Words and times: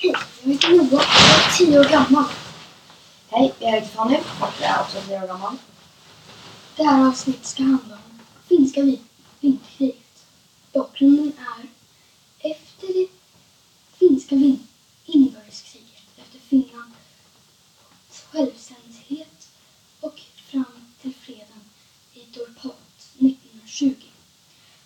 Hej, 0.00 0.14
jag 0.42 0.52
heter 0.52 0.68
Noah 0.68 0.84
och 0.84 1.02
jag 1.02 1.46
är 1.46 1.58
10 1.58 1.80
år 1.80 1.84
gammal. 1.84 2.24
Hej, 3.28 3.54
jag 3.58 3.72
heter 3.72 3.88
Fanny 3.88 4.16
och 4.16 4.48
jag 4.60 4.70
är 4.70 4.80
också 4.80 5.00
10 5.06 5.22
år 5.22 5.26
gammal. 5.26 5.56
Det 6.76 6.84
här 6.84 7.08
avsnittet 7.08 7.46
ska 7.46 7.62
handla 7.62 7.94
om 7.94 8.20
finska 8.48 8.80
vinterkriget. 9.40 10.24
Bakgrunden 10.72 11.32
är 11.38 11.66
efter 12.50 12.86
det 12.86 13.08
finska 13.98 14.34
inbördeskriget 15.04 16.18
efter 16.18 16.38
Finlands 16.48 16.96
självständighet 18.32 19.48
och 20.00 20.20
fram 20.50 20.64
till 21.02 21.14
freden 21.14 21.60
i 22.14 22.20
Dorpat 22.32 23.14
1920 23.18 23.94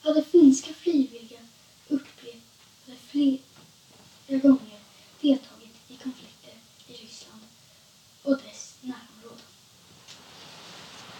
hade 0.02 0.22
finska 0.22 0.72
frivilliga 0.72 1.38
det 2.86 2.96
flera 3.10 4.40
gånger 4.40 4.71
deltagit 5.22 5.74
i 5.88 5.96
konflikter 5.96 6.54
i 6.86 6.92
Ryssland 6.92 7.40
och 8.22 8.38
dess 8.38 8.76
närområden. 8.80 9.46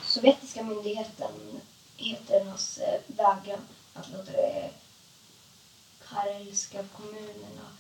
Sovjetiska 0.05 0.63
myndigheternas 0.63 2.79
eh, 2.79 3.01
vägran 3.07 3.69
att 3.95 4.11
låta 4.11 4.33
de 4.33 4.71
karelska 6.09 6.85
kommunerna 6.97 7.77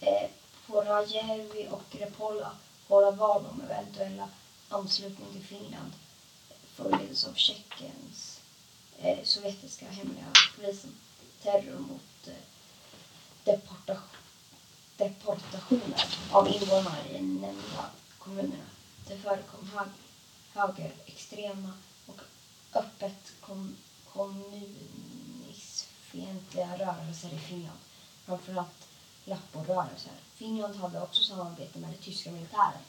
eh, 0.00 0.30
Porajärvi 0.66 1.68
och 1.70 1.96
Repola 1.96 2.50
hålla 2.88 3.10
val 3.10 3.46
om 3.46 3.60
eventuella 3.60 4.28
anslutning 4.68 5.32
till 5.32 5.44
Finland 5.44 5.92
följdes 6.74 7.24
av 7.24 7.34
Tjeckiens 7.34 8.40
eh, 8.98 9.18
sovjetiska 9.24 9.86
hemliga 9.86 10.32
polisen 10.56 10.94
terror 11.42 11.78
mot 11.78 12.28
eh, 12.28 12.32
deportation, 13.44 14.17
deportationer 14.98 16.04
av 16.32 16.48
invånare 16.48 17.18
i 17.18 17.22
nämnda 17.22 17.90
kommunerna. 18.18 18.64
Det 19.06 19.18
förekom 19.18 19.68
hög, 19.68 19.88
högerextrema 20.52 21.72
och 22.06 22.20
öppet 22.74 23.32
kom, 23.40 23.76
kommunistfientliga 24.12 26.78
rörelser 26.78 27.34
i 27.34 27.38
Finland. 27.38 27.78
Framförallt 28.24 28.88
Lapporörelser. 29.24 30.12
Finland 30.34 30.76
hade 30.76 31.00
också 31.00 31.22
samarbete 31.22 31.78
med 31.78 31.90
den 31.90 31.98
tyska 31.98 32.30
militären. 32.30 32.82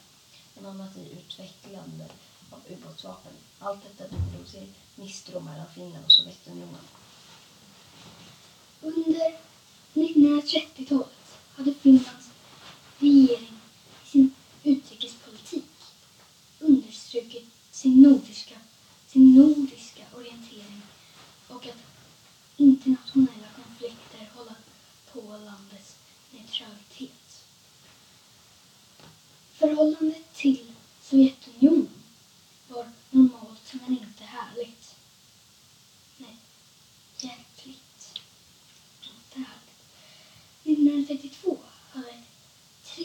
Bland 0.54 0.80
annat 0.80 0.96
i 0.96 1.12
utvecklande 1.12 2.04
av 2.50 2.58
ubåtsvapen. 2.68 3.32
Allt 3.58 3.82
detta 3.82 4.16
bidrog 4.16 4.46
till 4.46 4.72
misstro 4.94 5.40
mellan 5.40 5.66
Finland 5.74 6.04
och 6.04 6.12
Sovjetunionen. 6.12 6.84
Under 8.80 9.36
1930-talet 9.94 11.19
hade 11.60 11.74
Finlands 11.74 12.19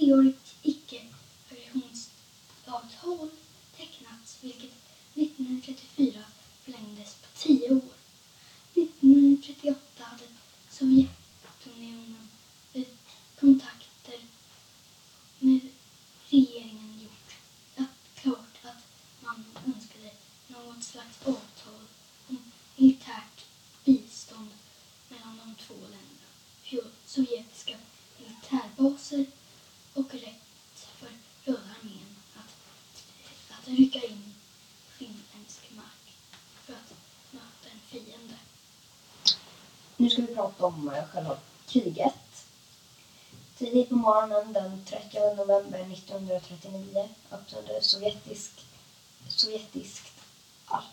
theory 0.06 0.34
Nu 39.97 40.09
ska 40.09 40.22
vi 40.22 40.35
prata 40.35 40.66
om 40.66 40.89
eh, 40.89 41.06
själva 41.07 41.38
kriget. 41.67 42.45
Tidigt 43.57 43.89
på 43.89 43.95
morgonen 43.95 44.53
den 44.53 44.85
30 44.85 45.19
november 45.19 45.79
1939 45.79 47.09
öppnade 47.31 47.83
sovjetisk, 47.83 48.51
sovjetiskt 49.28 50.11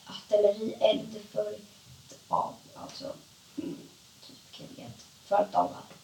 artillerield 0.07 1.21
följt 1.33 2.15
av 2.29 2.55
alltså, 2.75 3.13
mm, 3.59 3.77
typ 4.27 4.53
kriget, 4.53 5.05
följt 5.25 5.55
av 5.55 5.65
att 5.73 5.95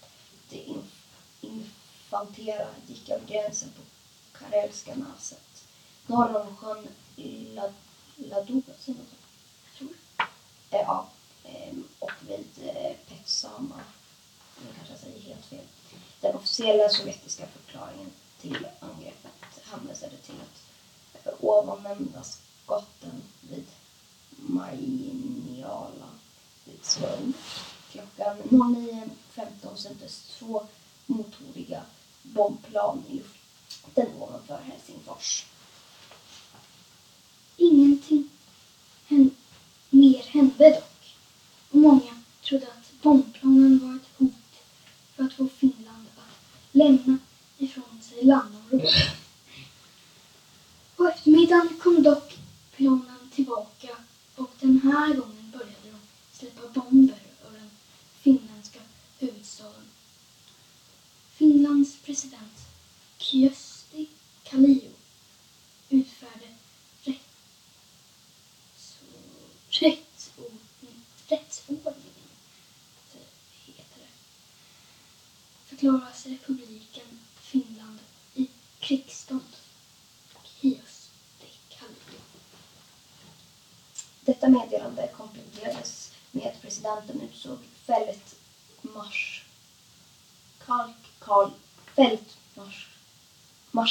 det 0.50 0.56
inf- 0.56 1.04
infanterade 1.40 2.76
gick 2.86 3.08
över 3.08 3.26
gränsen 3.26 3.68
på 3.76 3.82
Karelska 4.38 4.94
näset. 4.94 5.64
Norr 6.06 6.36
om 6.36 6.56
sjön 6.56 6.88
La- 7.54 7.72
Ladoga, 8.16 8.72
så? 8.80 8.90
Jag 8.90 9.06
tror 9.78 9.88
Eh, 10.70 10.78
Ja, 10.80 11.08
ehm, 11.44 11.87
och 11.87 11.87
vid 12.28 12.74
Petsama. 13.08 13.74
Eh, 13.74 14.62
nu 14.64 14.72
kanske 14.76 14.92
jag 14.92 15.00
säger 15.00 15.20
helt 15.20 15.46
fel. 15.46 15.64
Den 16.20 16.34
officiella 16.34 16.88
sovjetiska 16.88 17.46
förklaringen 17.46 18.10
till 18.40 18.66
angreppet 18.80 19.32
hänvisade 19.64 20.16
till 20.16 20.34
att 21.14 21.34
ovannämnda 21.40 22.22
skotten 22.22 23.22
vid 23.40 23.66
Majiniala 24.30 26.08
vid 26.64 26.84
Svund. 26.84 27.34
Klockan 27.90 28.36
09.15 28.42 29.76
syntes 29.76 30.36
två 30.38 30.66
Yes. 63.32 63.67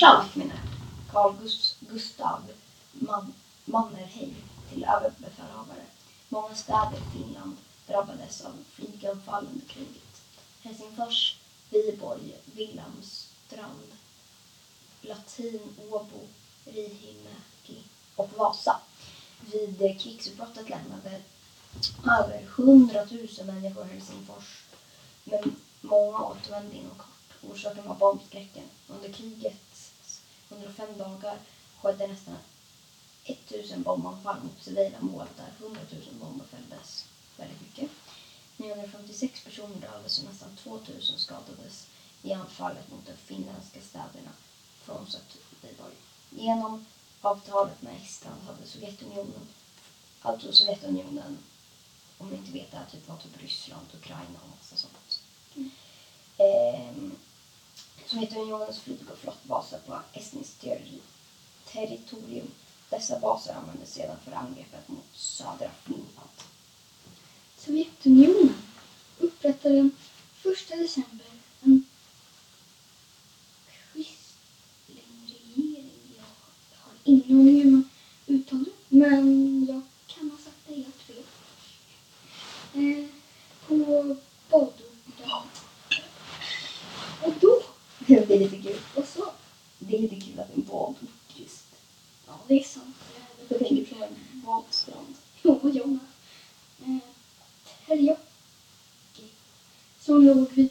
Marskalk 0.01 0.35
menar 0.35 0.55
jag. 0.55 1.11
Carl 1.11 1.37
Gus, 1.41 1.75
Gustav 1.79 2.41
Man, 2.91 3.33
Mannerheim 3.65 4.35
till 4.69 4.83
överbefälhavare. 4.83 5.85
Många 6.29 6.55
städer 6.55 6.97
i 6.97 7.17
Finland 7.17 7.57
drabbades 7.87 8.41
av 8.41 8.51
flyganfall 8.71 9.47
under 9.53 9.67
kriget. 9.67 10.21
Helsingfors, 10.61 11.35
Viborg, 11.69 12.35
Wilhelmstrand, 12.45 13.91
Latin, 15.01 15.75
Åbo, 15.89 16.27
Rihimäki 16.65 17.83
och 18.15 18.33
Vasa. 18.33 18.79
Vid 19.39 19.99
krigsutbrottet 19.99 20.69
lämnade 20.69 21.21
över 22.19 22.47
100 22.57 23.05
000 23.11 23.27
människor 23.45 23.83
Helsingfors. 23.83 24.63
Men 25.23 25.55
många 25.81 26.21
återvände 26.21 26.75
inom 26.75 26.95
kort. 26.95 27.51
orsaken 27.51 27.87
var 27.87 27.95
bombskräcken. 27.95 28.63
Under 28.87 29.13
kriget 29.13 29.66
105 30.49 30.97
dagar 30.97 31.39
skedde 31.81 32.07
nästan 32.07 32.37
1000 33.23 33.83
bombanfall 33.83 34.43
mot 34.43 34.63
civila 34.63 35.01
mål 35.01 35.27
där 35.37 35.65
100 35.65 35.81
000 35.91 36.01
bomber 36.19 36.45
fälldes. 36.45 37.05
Väldigt 37.37 37.61
mycket. 37.61 37.91
956 38.57 39.43
personer 39.43 39.75
dödades 39.75 40.19
och 40.19 40.25
nästan 40.25 40.55
2000 40.55 41.19
skadades 41.19 41.87
i 42.21 42.33
anfallet 42.33 42.91
mot 42.91 43.05
de 43.05 43.13
finländska 43.13 43.81
städerna 43.81 44.31
frånsett 44.81 45.37
Viborg. 45.61 45.93
Genom 46.29 46.85
avtalet 47.21 47.81
med 47.81 48.01
Estland 48.01 48.41
hade 48.41 48.67
Sovjetunionen, 48.67 49.47
alltså 50.21 50.51
Sovjetunionen, 50.51 51.37
om 52.17 52.29
ni 52.29 52.37
inte 52.37 52.51
vet 52.51 52.71
det 52.71 52.77
här, 52.77 52.85
typ 52.91 53.07
var 53.07 53.17
typ 53.17 53.41
Ryssland, 53.41 53.87
Ukraina 53.93 54.39
och 54.43 54.49
massa 54.49 54.75
sånt. 54.75 55.19
Mm. 55.55 55.71
Ehm, 56.37 57.17
Sovjetunionens 58.07 58.79
flyg 58.79 59.11
och 59.11 59.17
flottbaser 59.17 59.79
på 59.85 59.99
estniskt 60.13 60.65
territorium. 61.71 62.47
Dessa 62.89 63.19
baser 63.19 63.53
användes 63.53 63.93
sedan 63.93 64.17
för 64.25 64.31
angreppet 64.31 64.87
mot 64.87 65.05
södra 65.13 65.71
Finland. 65.83 66.29
Sovjetunionen 67.57 68.55
upprättade 69.19 69.75
den 69.75 69.91
1 70.43 70.69
december 70.69 71.25
en 71.61 71.85
quislingregering. 73.93 75.91
Jag 76.17 76.77
har 76.79 76.93
ingen 77.03 77.39
aning 77.39 77.61
hur 77.63 77.71
man 77.71 77.89
uttalar 78.27 78.65
det, 78.65 78.71
men 78.97 79.65
jag 79.69 79.81
kan 80.07 80.31
ha 80.31 80.37
sagt 80.37 80.57
det 80.67 80.73
helt 80.75 81.01
fel. 81.01 81.23
Eh, 82.73 83.05
på 83.67 83.75
badorten. 84.49 84.83
Och 87.21 87.33
det 88.07 88.15
är 88.35 88.39
lite 88.39 88.61
kul. 88.61 88.79
och 88.95 89.05
så, 89.07 89.25
Det 89.79 89.97
är 89.97 90.01
lite 90.01 90.15
kul 90.15 90.39
att 90.39 90.47
det 90.47 90.53
är 90.53 90.57
en 90.57 90.65
badort 90.65 90.97
just. 91.35 91.65
ja 92.27 92.39
det 92.47 92.59
är 92.59 92.63
sant. 92.63 92.95
Det 93.49 93.55
Jag 93.55 93.61
är 93.61 93.65
tänker 93.69 93.85
kul. 93.85 93.97
på 93.97 94.03
en 94.05 94.41
badstrand. 94.45 95.15
Ja, 95.41 95.59
jag 95.63 95.87
med. 95.89 95.99
Eh, 96.85 96.97
Terjokki. 97.87 99.23
Som 99.99 100.21
låg 100.25 100.51
vid 100.51 100.69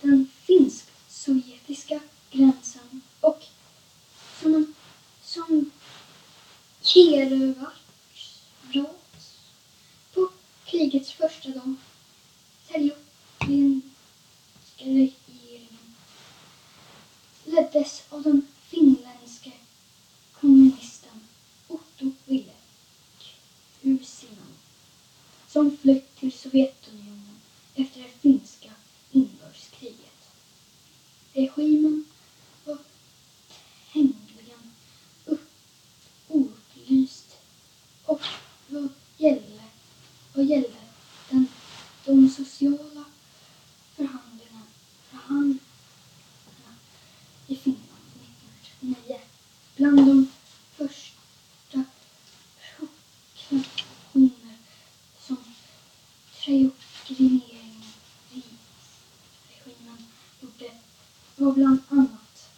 den 0.00 0.28
finsk-sovjetiska 0.44 2.00
gränsen 2.30 3.00
och 3.20 3.42
som 4.40 4.54
en 4.54 4.74
som 5.22 5.70
erövrats 6.94 7.78
på 10.14 10.28
krigets 10.64 11.12
första 11.12 11.48
dag. 11.48 11.74
Terjokkinska 12.68 13.82
regeringen 14.84 15.94
leddes 17.44 18.02
av 18.08 18.22
den 18.22 18.46
finländske 18.68 19.52
kommunisten 20.40 21.26
Otto 21.68 22.12
Wille 22.24 22.52
Husinen 23.80 24.54
som 25.48 25.76
flytt 25.76 26.16
till 26.16 26.32
Sovjetunionen 26.32 27.38
efter 27.74 28.00
det 28.02 28.08
finska 28.20 28.70
inbördeskriget. 29.12 29.98
Regimen 31.38 32.04
var 32.64 32.78
tämligen 33.92 34.72
upp- 35.24 35.50
oupplyst 36.28 37.36
och 38.04 38.20
vad 38.68 38.88
gällde, 39.16 39.62
vad 40.34 40.44
gällde 40.44 40.76
den, 41.30 41.48
de 42.04 42.28
sociala 42.28 43.04
förhandlingarna, 43.96 44.62
förhandlingarna 45.10 45.60
i 47.46 47.56
Finland 47.56 48.02
1939. 48.80 49.20
Bland 49.76 50.06
de 50.06 50.26
första 50.76 51.84
proklamationer 52.76 54.56
som 55.26 55.36
Treukregeringen 56.44 57.82
regimen 59.64 60.04
gjorde 60.40 60.70
var 61.36 61.47
bland 61.58 61.80
annat 61.88 62.50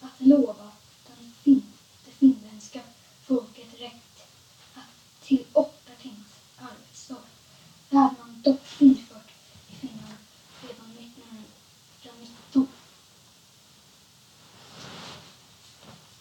att 0.00 0.26
lova 0.26 0.70
den 1.06 1.32
fin, 1.42 1.62
det 2.04 2.10
finländska 2.10 2.80
folket 3.22 3.80
rätt 3.80 4.26
att 4.74 5.24
till 5.26 5.44
åtta 5.52 5.92
timmars 6.02 6.34
arbetsdag. 6.56 7.22
Det 7.90 7.96
hade 7.96 8.14
man 8.18 8.42
dock 8.42 8.60
infört 8.78 9.30
i 9.68 9.74
Finland 9.74 10.18
redan 10.62 10.90
1919. 10.90 12.68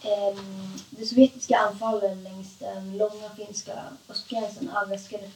Um, 0.04 0.12
ehm, 0.12 0.80
de 0.90 1.06
sovjetiska 1.06 1.58
anfallen 1.58 2.24
längs 2.24 2.58
den 2.58 2.98
långa 2.98 3.30
finska 3.30 3.84
östgränsen 4.10 4.70
överraskade, 4.70 5.32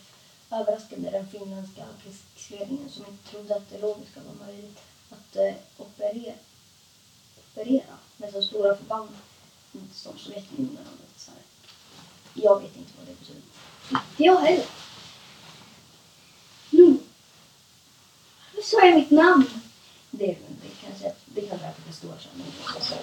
överraskade 0.51 1.11
den 1.11 1.27
finländska 1.27 1.85
krigsledningen 2.03 2.89
som 2.89 3.05
inte 3.05 3.29
trodde 3.29 3.55
att 3.55 3.69
det 3.69 3.77
logiska 3.77 4.19
var 4.19 4.45
möjligt 4.45 4.79
att 5.09 5.35
eh, 5.35 5.53
operera, 5.77 6.33
operera 7.61 7.97
med 8.17 8.31
så 8.33 8.41
stora 8.41 8.77
förband 8.77 9.09
som 9.93 10.17
Sovjetunionen. 10.17 10.85
Så 11.17 11.31
här. 11.31 11.41
Jag 12.33 12.61
vet 12.61 12.75
inte 12.77 12.91
vad 12.97 13.07
det 13.07 13.19
betyder. 13.19 13.41
Inte 13.89 14.23
jag 14.23 14.39
heller. 14.39 14.65
Nu. 16.69 16.97
Nu 18.55 18.61
sa 18.63 18.85
jag 18.85 18.95
mitt 18.99 19.11
namn. 19.11 19.49
Det, 20.11 20.25
det 20.27 20.69
kanske 20.87 21.15
det 21.25 21.41
kan 21.41 21.59
är 21.59 21.69
att 21.69 21.85
det 21.87 21.93
står 21.93 22.17
så. 22.19 22.29
men 22.35 22.45
jag 22.61 22.69
ska 22.69 22.79
säga. 22.95 23.01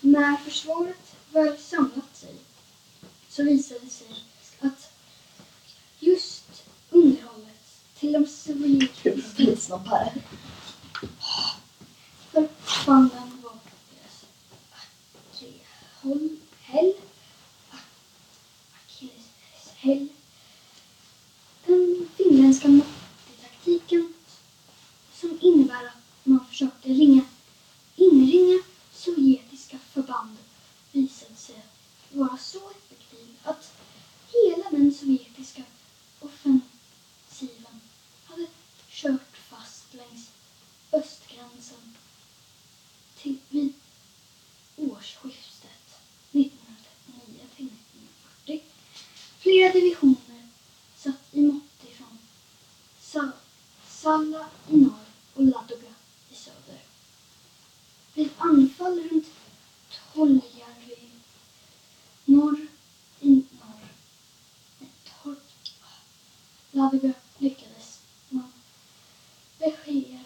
När, 0.00 0.36
försvaret 0.36 1.16
väl 1.32 1.58
samlat 1.58 2.16
sig 2.16 2.34
så 3.28 3.42
visade 3.42 3.80
det 3.80 3.90
sig 3.90 4.06
att 4.60 4.92
just 5.98 6.64
underhållet 6.90 7.82
till 7.98 8.12
de 8.12 8.26
här. 9.86 10.12
förbanden 12.62 13.42
var 13.42 13.58
deras 13.90 14.24
akilleshäl, 15.32 16.36
häl, 16.60 16.92
akilleshäl. 18.86 20.08
Den 21.66 22.08
finländska 22.34 22.68
mattetaktiken 22.68 24.14
som 25.14 25.38
innebär 25.42 25.84
att 25.86 26.24
man 26.24 26.46
försökte 26.46 26.88
ringa, 26.88 27.24
inringa 27.96 28.62
sovjetiska 28.92 29.78
förband 29.78 30.36
visade 30.92 31.34
sig 31.36 31.62
vara 32.12 32.36
så 32.38 32.70
effektiv 32.70 33.36
att 33.42 33.72
hela 34.32 34.70
den 34.70 34.94
sovjetiska 34.94 35.62
offensiven 36.20 37.80
hade 38.24 38.46
kört 38.88 39.36
fast 39.36 39.94
längs 39.94 40.28
östgränsen 40.92 41.94
till 43.22 43.36
vid 43.48 43.72
årsskiftet 44.76 45.98
1939 46.32 47.46
till 47.56 47.66
1940. 47.66 48.62
Flera 49.38 49.72
divisioner 49.72 50.48
satt 50.96 51.20
i 51.32 51.40
mått 51.40 51.84
ifrån 51.90 52.18
Sa- 53.00 53.32
Salla 53.88 54.48
i 54.70 54.76
norr 54.76 55.04
och 55.34 55.42
Ladoga 55.42 55.94
i 56.30 56.34
söder. 56.34 56.80
Vid 58.14 58.28
anfall 58.38 59.00
runt 59.10 59.26
Toljarvi 60.14 61.10
norr 62.24 62.66
i 63.20 63.28
norr 63.30 63.88
nej, 64.78 64.88
Tol- 65.22 65.36
Ladoga 66.74 67.12
lyckades 67.38 67.98
man 68.28 68.52
besegra 69.58 70.18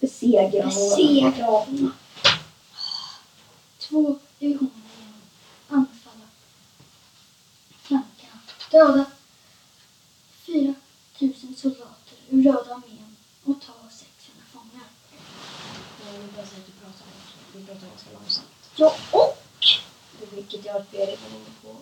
Besegra. 0.00 0.70
seger 0.70 1.48
om 1.48 1.76
Besegra 1.76 1.92
Två 3.78 4.18
divisioner 4.38 4.70
genom 4.98 5.20
anfalla 5.68 6.24
flankerna. 7.82 8.38
Döda 8.70 9.04
4 10.46 10.74
000 11.18 11.34
soldater 11.56 12.16
ur 12.28 12.42
Röda 12.42 12.74
armén 12.74 13.16
och 13.44 13.60
ta 13.60 13.72
600 13.90 14.42
fångar. 14.52 14.86
Jag 16.06 16.12
vill 16.20 16.30
bara 16.36 16.46
säga 16.46 16.60
att 16.60 16.66
du 16.66 16.72
pratar, 16.72 17.06
du 17.52 17.64
pratar 17.66 17.86
ganska 17.88 18.10
långsamt. 18.12 18.48
Ja, 18.76 18.94
och 19.10 19.38
Vilket 20.34 20.64
jag 20.64 20.76
att 20.76 20.94
vi 20.94 20.98
är 21.02 21.06
redan 21.06 21.30
inne 21.36 21.50
på 21.62 21.76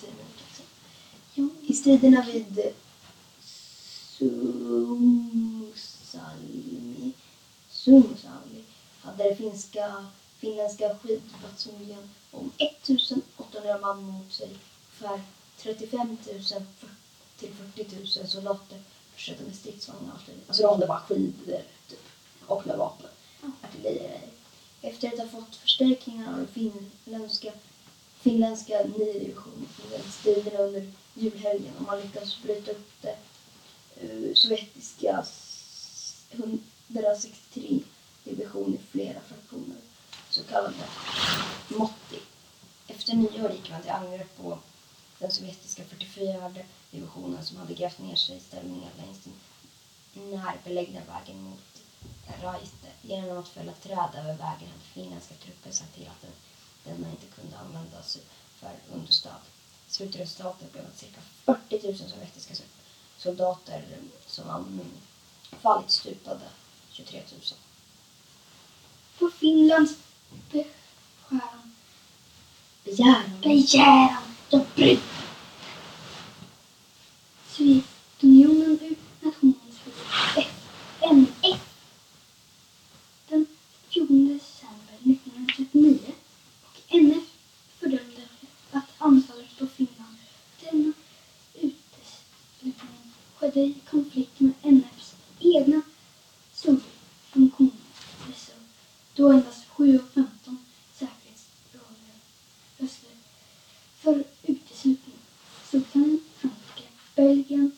tio 0.00 0.10
minuter 0.10 0.44
sedan. 0.52 0.66
ja, 1.34 1.48
I 1.62 1.72
striderna 1.72 2.22
vid 2.22 2.72
Suomussalmi 7.84 8.64
hade 9.00 9.24
det 9.24 9.36
finska, 9.36 10.06
finländska 10.38 10.96
skidbataljonen 11.02 12.10
om 12.30 12.52
1800 12.58 13.76
man 13.80 14.04
mot 14.04 14.32
sig. 14.32 14.48
Ungefär 15.00 15.22
35 15.58 16.08
000 16.08 16.42
till 17.38 17.52
40 17.52 18.20
000 18.20 18.28
soldater 18.28 18.78
försedda 19.14 19.44
med 19.44 19.56
stridsvagnar 19.56 20.12
och 20.12 20.18
artilleri. 20.20 20.44
Alltså 20.46 20.62
de 20.62 20.74
hade 20.74 20.86
bara 20.86 20.98
skidor 20.98 21.62
typ, 21.88 21.98
och 22.46 22.66
med 22.66 22.76
vapen. 22.76 23.10
Artilleri. 23.62 24.20
Efter 24.82 25.12
att 25.12 25.18
ha 25.18 25.40
fått 25.40 25.56
förstärkningar 25.56 26.32
av 26.32 26.36
den 26.36 26.46
finländska 27.04 27.52
finländska 28.20 28.82
inledde 28.82 29.32
striderna 30.20 30.58
under 30.58 30.86
julhelgen 31.14 31.76
och 31.76 31.82
man 31.82 32.00
lyckades 32.00 32.42
bryta 32.42 32.70
upp 32.70 33.02
det 33.02 33.16
uh, 34.02 34.34
sovjetiska 34.34 35.24
s- 36.94 37.26
163 37.54 37.82
division 38.24 38.74
i 38.74 38.78
flera 38.90 39.20
fraktioner, 39.20 39.76
så 40.30 40.44
kallade 40.44 40.74
Motti. 41.68 42.20
Efter 42.86 43.14
nyår 43.16 43.52
gick 43.52 43.70
man 43.70 43.82
till 43.82 43.90
angrepp 43.90 44.36
på 44.36 44.58
den 45.18 45.32
sovjetiska 45.32 45.84
44 45.84 46.50
divisionen 46.90 47.44
som 47.44 47.56
hade 47.56 47.74
grävt 47.74 47.98
ner 47.98 48.16
sig 48.16 48.36
i 48.36 48.40
ställningar 48.40 48.90
längs 48.96 49.18
den 49.24 50.30
närbelägna 50.30 51.00
vägen 51.04 51.42
mot 51.42 51.82
Raite. 52.42 52.88
Genom 53.02 53.38
att 53.38 53.48
fälla 53.48 53.72
träd 53.72 54.10
över 54.14 54.34
vägen 54.34 54.68
hade 54.68 54.84
finländska 54.94 55.34
trupper 55.34 55.70
sagt 55.70 55.94
till 55.94 56.06
att 56.08 56.22
den, 56.22 56.32
denna 56.84 57.10
inte 57.10 57.26
kunde 57.26 57.56
användas 57.58 58.18
för 58.60 58.72
understöd. 58.94 59.40
Slutresultatet 59.88 60.72
blev 60.72 60.86
att 60.86 60.98
cirka 60.98 61.20
40 61.44 61.86
000 61.86 61.96
sovjetiska 62.10 62.54
soldater 63.18 63.84
som 64.26 64.50
anfallit 64.50 65.90
stupade 65.90 66.44
23 66.96 67.20
000. 67.32 67.40
på 69.18 69.30
Finlands 69.38 69.92
beskäran 70.50 71.74
Begäran. 72.84 73.22
begäran 73.42 74.22
de 74.50 74.64
bröt 74.74 74.98
Belgien, 107.24 107.72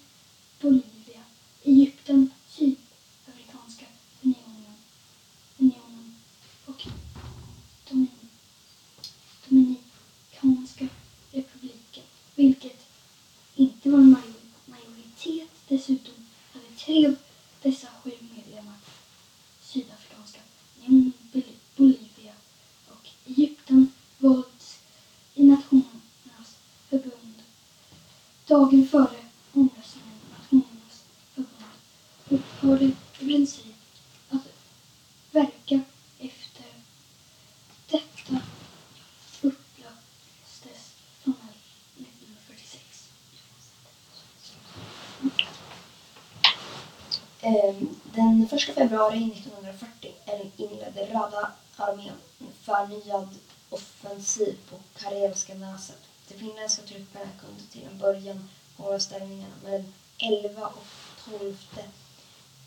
februari 48.73 49.33
1940 49.33 50.15
inledde 50.57 51.07
Röda 51.07 51.53
armén 51.77 52.15
en 52.39 52.53
förnyad 52.63 53.29
offensiv 53.71 54.59
på 54.71 54.77
Karelska 54.99 55.55
näset. 55.55 55.99
De 56.29 56.35
finländska 56.35 56.83
trupperna 56.83 57.31
kunde 57.41 57.63
till 57.73 57.87
en 57.87 57.99
början 57.99 58.49
hålla 58.77 59.01
ställningarna 59.01 59.55
men 59.63 59.73
den 59.73 59.93
11 60.19 60.67
och 60.67 60.87
12 61.25 61.57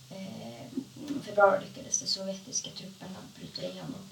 eh, 0.10 0.68
februari 1.24 1.66
lyckades 1.66 2.00
de 2.00 2.08
sovjetiska 2.08 2.70
trupperna 2.72 3.16
bryta 3.36 3.62
igenom 3.62 4.10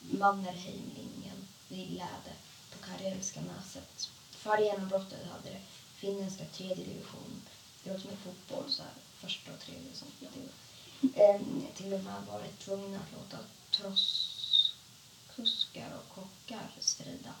Mannerheimlinjen 0.00 1.48
vid 1.68 1.90
Läde 1.90 2.32
på 2.72 2.86
Karelska 2.86 3.40
näset. 3.40 4.10
Före 4.30 4.64
genombrottet 4.64 5.26
hade 5.32 5.50
det 5.50 5.60
finländska 5.96 6.44
tredje 6.44 6.84
divisionen. 6.84 7.42
det 7.84 7.90
låter 7.90 8.02
som 8.02 8.10
en 8.10 8.16
fotboll, 8.16 8.70
så 8.70 8.82
här, 8.82 8.92
första 9.20 9.52
och 9.52 9.60
tredje 9.60 9.94
som 9.94 10.08
division, 10.20 10.48
Eh, 11.14 11.40
till 11.74 11.92
och 11.92 12.04
med 12.04 12.22
varit 12.32 12.58
tvungna 12.58 12.98
att 12.98 13.12
låta 13.12 13.38
trosskuskar 13.70 15.92
och 15.98 16.08
kockar 16.14 16.70
strida. 16.80 17.34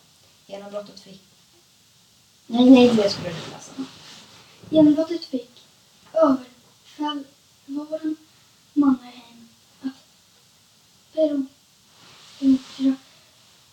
Genombrottet 0.46 1.00
fick... 1.00 1.22
Nej, 2.46 2.70
nej, 2.70 2.88
det 2.88 3.10
skulle 3.10 3.28
du 3.28 3.50
läsa. 3.50 3.72
Genombrottet 4.70 5.24
fick 5.24 5.66
överbefälhavaren 6.12 8.16
Mannerheim 8.72 9.48
att 9.80 10.04
beordra 11.12 11.46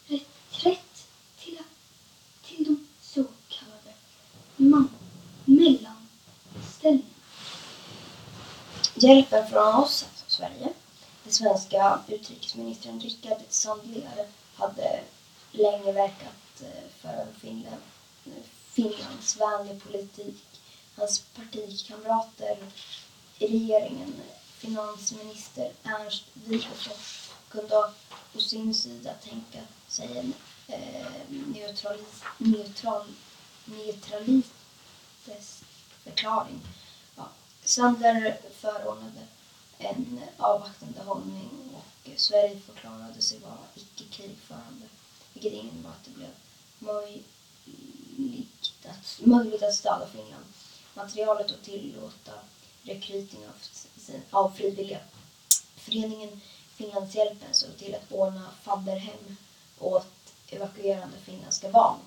reträtt 0.07 1.07
till, 1.39 1.57
till 2.43 2.65
de 2.65 2.87
så 3.01 3.25
kallade 3.49 3.93
mellanställningarna. 5.45 7.10
Hjälpen 9.01 9.47
från 9.47 9.75
oss, 9.75 10.03
alltså 10.03 10.25
Sverige, 10.27 10.69
den 11.23 11.33
svenska 11.33 11.99
utrikesministern 12.07 12.99
Rickard 12.99 13.37
Sandler 13.49 14.27
hade 14.55 14.99
länge 15.51 15.91
verkat 15.91 16.61
eh, 16.61 16.67
för 17.01 17.09
en 17.09 17.35
Finland, 17.41 17.81
eh, 18.25 18.31
Finlandsvänlig 18.71 19.83
politik. 19.83 20.43
Hans 20.95 21.19
partikamrater 21.19 22.57
i 23.39 23.47
regeringen, 23.47 24.13
finansminister 24.57 25.71
Ernst 25.83 26.23
Wigforss, 26.33 27.29
kunde 27.49 27.93
på 28.33 28.39
sin 28.39 28.75
sida 28.75 29.13
tänka 29.23 29.59
sig 29.87 30.17
en 30.17 30.33
eh, 30.67 31.05
neutralis, 31.29 32.23
neutral, 32.37 33.07
neutralitetsförklaring. 33.65 36.61
Ja, 37.71 37.75
Sandler 37.75 38.37
förordnade 38.59 39.27
en 39.77 40.19
avvaktande 40.37 41.01
hållning 41.01 41.49
och 41.73 42.09
Sverige 42.19 42.59
förklarade 42.59 43.21
sig 43.21 43.39
vara 43.39 43.57
icke-krigförande. 43.75 44.85
Vilket 45.33 45.53
innebar 45.53 45.89
att 45.89 46.05
det 46.05 46.11
blev 46.11 46.29
möjligt 46.79 47.25
att, 48.85 49.19
möjligt 49.19 49.63
att 49.63 49.73
stödja 49.73 50.07
Finland. 50.07 50.45
Materialet 50.93 51.51
och 51.51 51.61
tillåta 51.63 52.33
rekrytering 52.83 53.45
av, 53.47 53.53
av 54.29 54.51
frivilliga. 54.51 54.99
Föreningen 55.75 56.41
Finlandshjälpen 56.75 57.53
såg 57.53 57.77
till 57.77 57.95
att 57.95 58.11
ordna 58.11 58.51
fadderhem 58.63 59.37
åt 59.79 60.33
evakuerande 60.49 61.17
finländska 61.17 61.69
barn. 61.69 61.99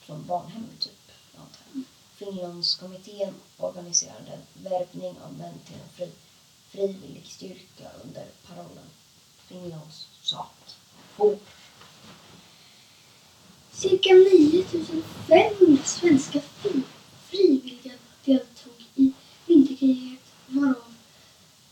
Från 0.00 0.26
barnhem 0.26 0.68
typ, 0.78 1.10
antar 1.36 1.91
Finlandskommittén 2.22 3.34
organiserade 3.58 4.38
värvning 4.54 5.16
av 5.20 5.32
män 5.38 5.54
till 5.66 5.74
en 5.74 5.88
fri, 5.96 6.10
frivillig 6.68 7.26
styrka 7.26 7.90
under 8.04 8.26
parollen 8.46 8.90
Finlands 9.48 10.06
sak. 10.22 10.54
Oh. 11.16 11.36
Cirka 13.72 14.14
9500 14.14 15.84
svenska 15.84 16.40
fri- 16.40 16.82
frivilliga 17.30 17.92
deltog 18.24 18.86
i 18.94 19.12
vinterkriget 19.46 20.20
varav 20.46 20.94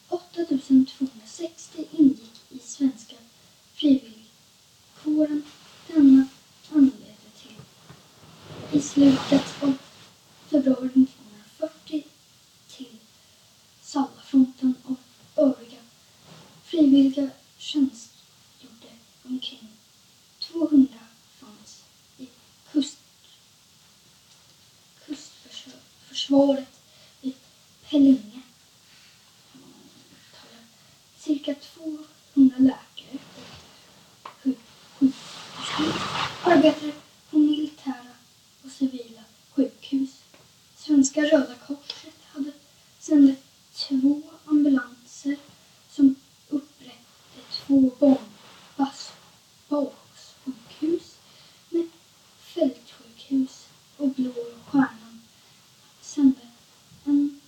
8260 0.09 1.85
ingick 1.93 2.41
i 2.49 2.59
svenska 2.59 3.17
frivilligkåren. 3.75 5.43
Denna 5.87 6.29
anledde 6.73 7.31
till 7.43 7.57
i 8.79 8.83
slutet 8.83 9.63
av 9.63 9.73
februari 10.51 10.87
1940 10.87 12.05
till 12.77 12.97
Salafronten 13.83 14.75
och 14.85 14.97
övriga 15.37 15.79
frivilliga 16.91 17.31
tjänstgjorde 17.59 18.89
omkring 19.23 19.69
200 20.39 20.95
fanns 21.41 21.85
i 22.19 22.29
kust, 22.73 22.99
kustförsvaret 25.07 26.81
i 27.23 27.35
Pellinge. 27.91 28.41
Cirka 31.19 31.55
200 31.55 32.57
läkare 32.59 33.19
och 34.23 34.31
sju- 34.43 34.55
sjuksköterskor 34.99 35.93
arbetade 36.45 36.93
på 37.31 37.39
militära 37.39 38.15
och 38.65 38.71
civila 38.71 39.25
sjukhus. 39.51 40.11
Svenska 40.77 41.21
Röda 41.23 41.55
Korset 41.67 42.15
hade 42.33 42.53
sände 42.99 43.35
två 43.75 44.23
ambulanser 44.45 45.37
som 45.91 46.15
upprättade 46.49 46.81
två 47.67 47.91
barnpass 47.99 49.13
bassjukhus 49.69 51.17
med 51.69 51.89
fältsjukhus 52.39 53.67
och 53.97 54.09
Blå 54.09 54.33
Stjärnan 54.67 55.21
sände 56.01 56.41
en 57.05 57.41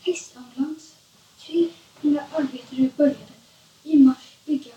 hästambulans. 0.00 0.94
300 2.00 2.24
arbetare 2.32 2.90
började 2.96 3.32
i 3.82 3.96
mars 3.96 4.36
bygga 4.44 4.74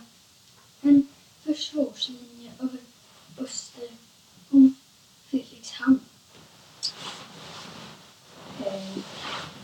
en 0.81 1.07
försvarslinje 1.43 2.51
över 2.59 2.79
öster 3.37 3.89
om 4.49 4.75
Fredrikshamn. 5.29 5.99
eh, 8.65 8.97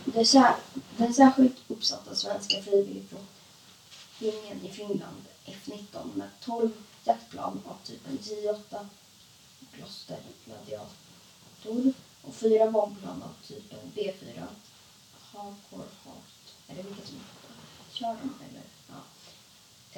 det 0.06 0.23
sär, 0.34 0.56
den 0.98 1.14
särskilt 1.14 1.58
uppsatta 1.68 2.16
svenska 2.16 2.62
frivilligflottningen 2.62 4.66
i 4.66 4.70
Finland 4.70 5.22
F-19 5.46 6.16
med 6.16 6.28
12 6.40 6.72
jaktplan 7.04 7.62
av 7.66 7.76
typen 7.84 8.20
J8 8.22 8.86
Gloster 9.74 10.20
Gladiator 10.46 11.94
och 12.22 12.36
fyra 12.36 12.72
bombplan 12.72 13.24
av 13.24 13.34
typen 13.48 13.80
B4 13.96 14.48
Hardcore 15.14 15.88
Heart. 16.04 16.54
Är 16.68 16.76
det 16.76 16.84
vilka 16.84 17.08
som 17.08 17.20
kör 17.94 18.08
dem 18.08 18.34
eller? 18.50 18.64
Ja. 18.88 18.96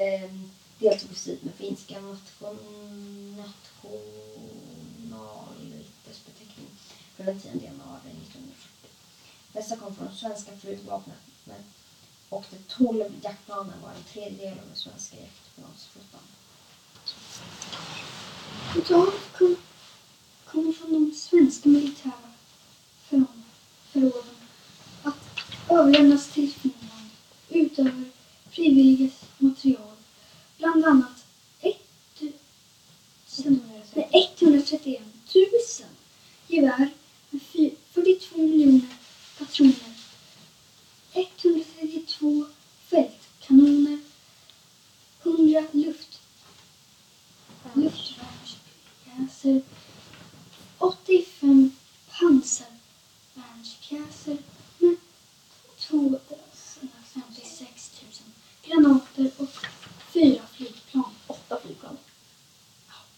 Ehm, 0.03 0.51
deltog 0.79 1.11
i 1.11 1.15
strid 1.15 1.43
med 1.43 1.53
finska 1.53 1.99
nation, 1.99 3.43
nationalitetsbeteckning 5.09 6.67
från 7.15 7.25
den 7.25 7.39
10 7.39 7.51
januari 7.51 8.09
1940. 8.09 8.74
Dessa 9.55 9.75
kom 9.77 9.95
från 9.95 10.15
svenska 10.15 10.51
flygvapnet 10.57 11.17
men- 11.43 11.63
och 12.29 12.45
de 12.51 12.57
12 12.73 13.03
jaktplanen 13.21 13.81
var 13.81 13.89
en 13.89 14.03
tredjedel 14.13 14.59
av 14.59 14.65
den 14.67 14.75
svenska 14.75 15.15
jaktplansflottan. 15.17 16.19
Totalt 18.73 19.33
kom, 19.37 19.55
kom 20.45 20.73
från 20.73 20.93
de 20.93 21.11
svenska 21.15 21.69
militära 21.69 22.11
förråden- 23.91 24.35
att 25.03 25.15
överlämnas 25.69 26.33
till 26.33 26.53
Finland 26.53 27.09
utöver 27.49 28.03
frivilligas 28.49 29.13
material. 29.37 29.95
Bland 30.57 30.85
annat 30.85 31.25
1000 31.61 32.33
nej, 33.93 34.33
131 34.39 35.01
000 35.35 35.45
gevär 36.47 36.89
med 37.29 37.41
fy- 37.41 37.75
42 37.91 38.37
miljoner 38.37 38.87
patroner, 39.39 39.93
132 41.13 42.45
fältkanoner, 42.89 43.99
100 45.23 45.63
luft 45.71 46.19
luftvärnspjäser, 47.73 49.61
85 50.77 51.71
pansarvärnspjäser 52.19 54.37
med 54.77 54.95
256 55.79 58.01
000 58.01 58.11
granater 58.63 59.31
och 59.37 59.49
fyra 60.13 60.41
flygplan. 60.53 61.03
Åtta 61.27 61.57
flygplan. 61.63 61.97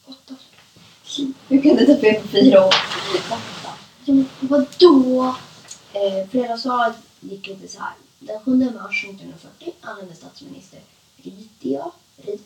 Åtta 0.05 0.35
flygplan. 0.35 1.33
Hur 1.47 1.61
kan 1.61 1.75
det 1.75 1.85
ta 1.85 1.97
fel 2.01 2.21
på 2.21 2.27
fyra 2.27 2.65
år? 2.65 2.73
Åtta. 3.29 3.73
Vadå? 4.39 5.35
Eh, 5.97 6.27
fredagsvalet 6.27 6.97
gick 7.19 7.47
lite 7.47 7.67
så 7.67 7.79
här. 7.79 7.93
Den 8.19 8.43
7 8.43 8.71
mars 8.71 9.05
1940 9.05 9.73
anlände 9.81 10.15
statsminister 10.15 10.79
Ryti, 11.15 11.79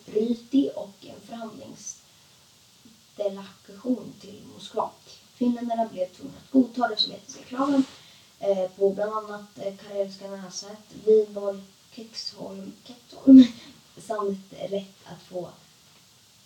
Ryti 0.06 0.72
och 0.76 0.96
en 1.02 1.20
förhandlingsdelegation 1.28 4.14
till 4.22 4.42
Moskva. 4.54 4.90
Finländarna 5.34 5.86
blev 5.86 6.08
tvungna 6.08 6.38
att 6.38 6.52
godta 6.52 6.88
de 6.88 6.98
sovjetiska 6.98 7.44
kraven 7.44 7.84
eh, 8.40 8.72
på 8.72 8.90
bland 8.90 9.14
annat 9.14 9.58
eh, 9.58 9.76
Karelska 9.76 10.30
näset, 10.30 10.94
Viborg, 11.06 11.62
Kexholm, 11.92 12.74
Kettholm 12.84 13.44
samt 13.98 14.46
rätt 14.52 14.98
att 15.06 15.22
få 15.30 15.50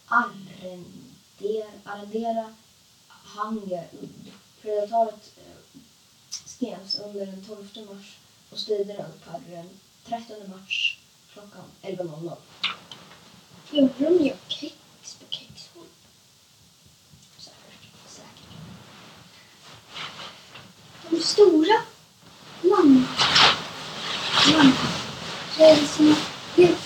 arrendera, 0.07 1.67
arrendera 1.83 2.55
Hangeudd. 3.07 4.31
Fredagsvalet 4.61 5.31
eh, 5.37 5.54
skrevs 6.55 6.99
under 6.99 7.25
den 7.25 7.45
12 7.45 7.69
mars 7.89 8.17
och 8.49 8.59
striderna 8.59 9.07
upphörde 9.07 9.51
den 9.51 9.69
13 10.05 10.49
mars 10.49 10.97
klockan 11.33 11.63
11.00. 11.81 12.37
Gjorde 13.71 13.93
de 13.97 14.23
ju 14.25 14.33
kex 14.47 14.73
på 15.01 15.25
Kexholm? 15.29 15.87
Säkert. 17.37 17.89
Säkert. 18.07 18.47
De 21.09 21.19
stora 21.19 21.81
land- 22.61 23.05
landrälserna 24.51 26.15
blev 26.55 26.77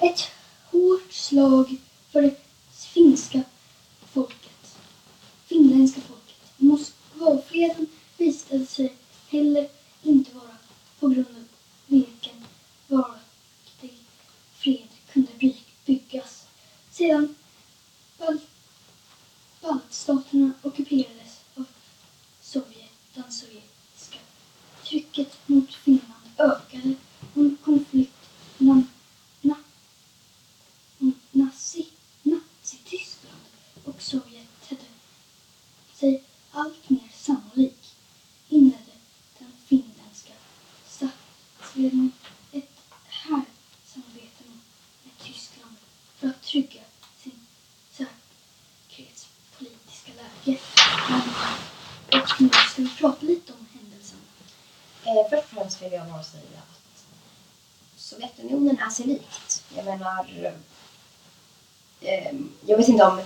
ett 0.00 0.30
hårt 0.70 1.12
slag 1.12 1.76
för 2.12 2.22
det 2.22 2.36
finska 2.70 3.42
folket. 4.12 4.76
Finländska 5.46 6.00
folket. 6.00 6.36
Moskvafreden 6.56 7.86
visade 8.16 8.66
sig 8.66 8.94
heller 9.28 9.68
inte 10.02 10.34
vara 10.34 10.56
på 11.00 11.08
grund 11.08 11.26
av 11.36 11.44
vilken 11.86 12.44
varaktig 12.88 13.94
fred 14.54 14.88
kunde 15.12 15.32
by- 15.38 15.60
byggas. 15.84 16.46
Sedan 16.90 17.34
bal- 18.18 18.40
baltstaterna 19.60 20.52
ockuperades 20.62 21.40
av 21.54 21.64
Sovjet, 22.42 22.90
den 23.14 23.32
sovjetiska 23.32 24.18
trycket 24.84 25.48
mot 25.48 25.74
Finland 25.74 26.30
ökade 26.38 26.94
och 27.34 27.42
en 27.42 27.56
konflikt 27.64 28.12
mellan 28.58 28.88
na- 29.42 29.62
nazi, 31.32 31.86
Nazityskland 32.22 33.40
och 33.84 34.02
Sovjet 34.02 34.46
tedde 34.68 34.82
sig 35.94 36.24
allt 36.50 36.90
mer 36.90 37.08
sannolik 37.14 37.94
inledde 38.48 38.92
den 39.38 39.52
finländska 39.66 40.32
statsledningen 40.88 42.12
ett 42.52 42.70
härsamarbete 43.06 44.44
med 45.02 45.12
Tyskland 45.22 45.76
för 46.16 46.28
att 46.28 46.42
trygga 46.42 46.80
sin 47.22 47.46
säkerhetspolitiska 47.92 50.12
läge. 50.16 50.58
Och 52.12 52.40
nu 52.40 52.48
ska 52.70 52.82
vi 52.82 52.88
prata 52.98 53.26
lite 53.26 53.52
om 53.52 53.66
händelsen. 53.74 54.18
Eh, 55.04 55.28
först 55.30 55.44
och 55.44 55.50
främst 55.58 55.82
vill 55.82 55.92
jag 55.92 56.06
bara 56.08 56.24
säga 56.24 56.58
att 56.58 57.04
Sovjetunionen 57.96 58.78
är 58.78 58.85
sig 58.96 59.06
likt. 59.06 59.64
Jag 59.76 59.84
menar, 59.84 60.52
eh, 62.00 62.34
jag 62.66 62.76
vet 62.76 62.88
inte 62.88 63.04
om 63.04 63.20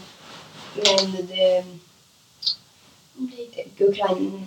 men 0.74 1.26
det, 1.26 1.64
Om 3.18 3.33
det 3.76 3.85
Ukraina, 3.85 4.44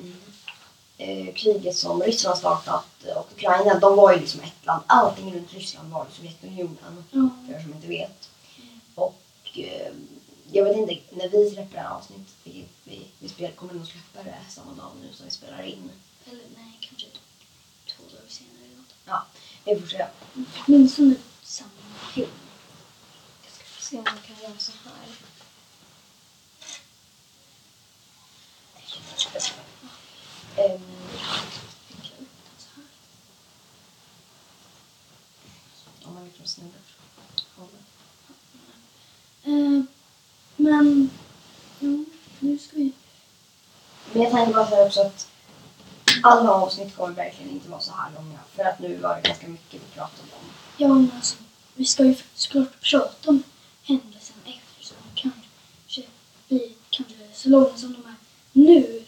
eh, 0.97 1.73
som 1.73 2.01
Ryssland 2.01 2.37
startat 2.37 2.85
eh, 3.05 3.17
och 3.17 3.31
Ukraina, 3.31 3.79
de 3.79 3.95
var 3.95 4.13
ju 4.13 4.19
liksom 4.19 4.41
ett 4.41 4.65
land. 4.65 4.83
Allting 4.87 5.33
runt 5.35 5.53
Ryssland 5.53 5.91
var 5.91 6.05
i 6.05 6.15
Sovjetunionen, 6.15 7.03
Ja. 7.11 7.29
för 7.47 7.53
er 7.53 7.61
som 7.61 7.73
inte 7.73 7.87
vet. 7.87 8.29
Mm. 8.57 8.79
Och 8.95 9.21
eh, 9.55 9.93
jag 10.51 10.63
vet 10.63 10.77
inte, 10.77 11.15
när 11.15 11.29
vi 11.29 11.49
släpper 11.49 11.75
det 11.75 11.81
här 11.81 11.95
avsnittet, 11.95 12.33
vi, 12.43 12.65
vi, 12.83 13.05
vi 13.19 13.29
spel, 13.29 13.51
kommer 13.51 13.73
nog 13.73 13.87
släppa 13.87 14.23
det 14.29 14.51
samma 14.51 14.73
dag 14.73 14.91
nu 15.01 15.13
som 15.13 15.25
vi 15.25 15.31
spelar 15.31 15.63
in. 15.63 15.89
Eller 16.25 16.43
nej, 16.57 16.77
kanske 16.81 17.07
två 18.09 18.17
dagar 18.17 18.29
senare 18.29 18.65
eller 18.65 18.77
något. 18.77 18.95
Ja, 19.05 19.25
vi 19.65 19.79
får 19.79 19.87
se. 19.87 20.05
Åtminstone 20.67 21.15
samma 21.43 21.69
film. 22.13 22.29
Jag 23.43 23.51
ska 23.51 23.63
se 23.79 23.97
om 23.97 24.03
man 24.03 24.17
kan 24.27 24.35
göra 24.41 24.59
så 24.59 24.71
här. 24.71 24.91
Här. 30.55 30.79
om 36.05 36.13
man 36.13 36.25
liksom 36.25 36.47
snurrar. 36.47 36.81
Håller. 37.55 37.79
Eh, 39.43 39.83
men, 40.55 41.09
jo, 41.79 42.05
nu 42.39 42.57
ska 42.57 42.77
vi... 42.77 42.91
Men 44.13 44.21
jag 44.21 44.31
tänkte 44.31 44.53
bara 44.53 44.69
säga 44.69 44.85
också 44.85 45.01
att 45.01 45.32
alla 46.23 46.51
avsnitt 46.51 46.95
kommer 46.95 47.13
verkligen 47.13 47.51
inte 47.51 47.69
vara 47.69 47.81
så 47.81 47.91
här 47.91 48.11
långa. 48.15 48.39
För 48.55 48.63
att 48.63 48.79
nu 48.79 48.95
var 48.95 49.15
det 49.15 49.27
ganska 49.27 49.47
mycket 49.47 49.81
vi 49.81 49.95
pratade 49.95 50.27
om. 50.39 50.45
Ja, 50.77 50.87
men 50.87 51.11
alltså, 51.15 51.35
vi 51.75 51.85
ska 51.85 52.03
ju 52.03 52.15
såklart 52.33 52.81
prata 52.81 53.29
om 53.29 53.43
händelsen 53.83 54.35
efter 54.45 54.83
så 54.83 54.93
de 54.93 55.21
kanske 55.21 56.01
blir 56.47 56.69
kanske 56.89 57.13
så 57.33 57.49
långa 57.49 57.77
som 57.77 57.93
de 57.93 58.05
är 58.05 58.15
nu 58.51 59.02